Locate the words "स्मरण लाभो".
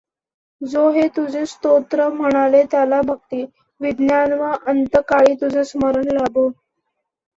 5.63-6.49